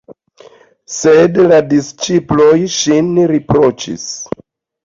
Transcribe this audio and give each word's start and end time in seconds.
Sed 0.93 1.37
la 1.51 1.59
disĉiploj 1.73 2.57
ŝin 2.79 3.15
riproĉis. 3.35 4.09